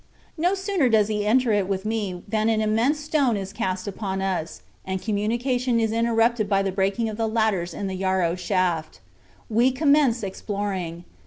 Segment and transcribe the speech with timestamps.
[0.35, 4.19] No sooner does he enter it with me than an immense stone is cast upon
[4.19, 8.99] us, and communication is interrupted by the breaking of the ladders in the Yarrow shaft.
[9.47, 11.03] We commence exploring.